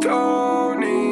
Tony. 0.00 1.09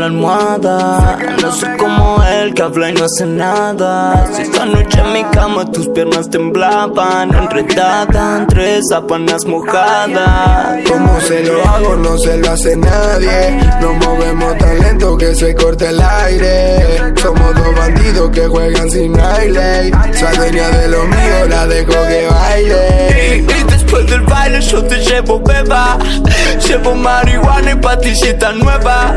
la 0.00 0.06
almohada. 0.06 1.18
No 1.42 1.52
soy 1.52 1.76
como 1.76 2.22
él 2.22 2.54
que 2.54 2.62
habla 2.62 2.90
y 2.90 2.92
no 2.94 3.04
hace 3.04 3.26
nada. 3.26 4.26
Si 4.34 4.42
esta 4.42 4.64
noche 4.64 5.00
en 5.00 5.12
mi 5.12 5.24
cama 5.24 5.70
tus 5.70 5.88
piernas 5.88 6.28
temblaban, 6.30 7.34
enredada 7.34 8.38
entre 8.38 8.80
sábanas 8.88 9.44
mojadas. 9.46 10.88
Como 10.88 11.20
se 11.20 11.44
lo 11.44 11.62
hago, 11.68 11.96
no 11.96 12.18
se 12.18 12.36
lo 12.38 12.50
hace 12.50 12.76
nadie. 12.76 13.58
Nos 13.80 14.06
movemos 14.06 14.58
tan 14.58 14.78
lento 14.78 15.16
que 15.16 15.34
se 15.34 15.54
corta 15.54 15.90
el 15.90 16.00
aire. 16.00 17.14
Somos 17.20 17.54
dos 17.54 17.74
bandidos 17.76 18.30
que 18.30 18.46
juegan 18.46 18.90
sin 18.90 19.12
baile. 19.12 19.90
Soy 20.12 20.36
dueña 20.36 20.68
de 20.70 20.88
lo 20.88 21.04
mío, 21.04 21.48
la 21.48 21.66
dejo 21.66 21.92
que 21.92 22.26
baile. 22.30 23.38
Y 23.38 23.70
después 23.70 24.06
del 24.06 24.20
baile 24.22 24.60
yo 24.60 24.82
te 24.84 24.96
llevo 24.96 25.40
beba 25.40 25.98
Llevo 26.70 26.94
marihuana 26.94 27.72
y 27.72 27.74
patillitas 27.74 28.54
nueva 28.54 29.16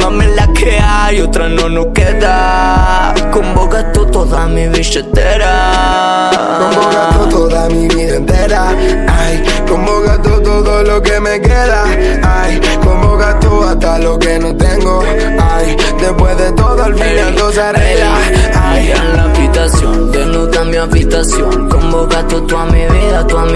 Mami 0.00 0.26
la 0.34 0.48
que 0.52 0.76
hay, 0.76 1.20
otra 1.20 1.48
no 1.48 1.68
nos 1.68 1.86
queda 1.94 3.14
Convoca 3.32 3.92
tú 3.92 4.06
toda 4.06 4.48
mi 4.48 4.66
billetera 4.66 6.30
Como 6.58 6.90
gasto 6.90 7.28
toda 7.28 7.68
mi 7.68 7.86
vida 7.88 8.16
entera. 8.16 8.68
Ay, 9.08 9.42
como 9.68 10.00
gasto 10.00 10.42
todo 10.42 10.82
lo 10.82 11.00
que 11.02 11.20
me 11.20 11.40
queda. 11.40 11.84
Ay, 12.22 12.60
como 12.82 13.16
gasto 13.16 13.62
hasta 13.64 13.98
lo 13.98 14.18
que 14.18 14.38
no 14.38 14.54
tengo. 14.56 15.02
Ay, 15.40 15.76
después 16.00 16.36
de 16.36 16.52
todo 16.52 16.84
al 16.84 16.94
final 16.94 17.34
todo 17.36 17.52
se 17.52 17.62
arregla. 17.62 18.14
Ay, 18.62 18.90
en 18.90 19.16
la 19.16 19.22
habitación, 19.24 20.12
desnuda 20.12 20.64
mi 20.64 20.76
habitación 20.76 21.68
Convoca 21.68 22.26
tú 22.28 22.40
toda 22.46 22.66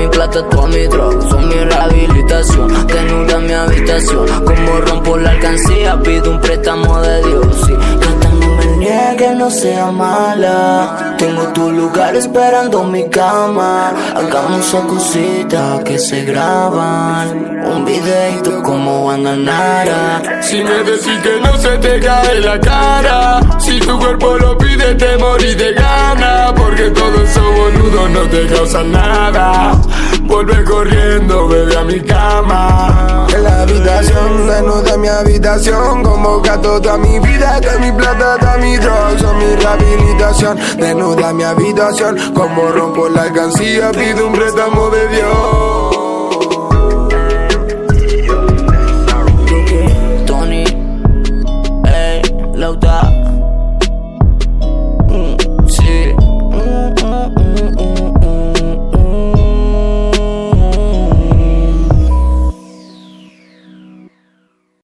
mi 0.05 0.11
plata, 0.11 0.43
toda 0.49 0.67
mi 0.69 0.87
droga 0.87 1.29
Son 1.29 1.49
mi 1.49 1.55
rehabilitación, 1.55 2.87
desnuda 2.87 3.39
mi 3.39 3.53
habitación. 3.53 4.27
Como 4.45 4.81
rompo 4.81 5.17
la 5.17 5.31
alcancía, 5.31 6.01
pido 6.03 6.31
un 6.31 6.41
préstamo 6.41 7.01
de 7.01 7.23
Dios. 7.23 7.47
Sí. 7.67 7.73
Gata, 7.73 8.29
no 8.41 8.57
me 8.57 8.67
niegues, 8.79 9.37
no 9.37 9.51
sea 9.51 9.91
mala. 9.91 11.15
Tengo 11.19 11.43
tu 11.55 11.71
lugar 11.71 12.15
esperando 12.17 12.85
mi 12.85 13.09
cama. 13.09 13.93
Hagamos 14.15 14.67
esa 14.67 14.81
cosita 14.83 15.81
que 15.85 15.99
se 15.99 16.25
graban. 16.25 17.63
Un 17.65 17.85
videito 17.85 18.63
como 18.63 19.11
Nara 19.17 20.43
Si 20.43 20.63
me 20.63 20.79
decís 20.85 21.19
que 21.23 21.41
no 21.41 21.57
se 21.57 21.79
te 21.79 22.01
cae 22.01 22.41
la 22.41 22.61
cara. 22.61 23.41
Si 23.59 23.79
tu 23.81 23.99
cuerpo 23.99 24.37
lo 24.39 24.59
pide, 24.59 24.95
te 24.97 25.17
morí 25.17 25.55
de 25.55 25.73
gana. 25.73 26.44
Porque 26.65 26.91
todo 26.91 27.23
eso 27.23 27.43
boludo 27.53 28.09
no 28.09 28.21
te 28.29 28.47
causa 28.47 28.83
nada. 28.83 29.81
Vuelve 30.23 30.65
corriendo, 30.65 31.47
bebe 31.49 31.77
a 31.77 31.85
mi 31.85 32.01
cama. 32.01 33.27
En 33.35 33.43
la 33.43 33.63
habitación, 33.63 34.47
desnuda 34.47 34.97
mi 34.97 35.09
habitación 35.09 36.03
Como 36.05 36.41
gasto 36.41 36.81
toda 36.81 36.97
mi 36.99 37.19
vida, 37.19 37.61
toda 37.61 37.79
mi 37.79 37.91
plata, 37.91 38.39
toda 38.39 38.59
mi 38.59 38.77
droga 38.77 39.33
mi 39.33 39.57
rehabilitación, 39.57 40.59
desnuda 40.79 41.33
mi 41.33 41.43
habitación 41.43 42.17
Como 42.33 42.71
rompo 42.71 43.09
la 43.09 43.23
alcancía, 43.23 43.91
pido 43.91 44.29
un 44.29 44.35
préstamo 44.35 44.89
de 44.91 45.09
Dios 45.09 45.64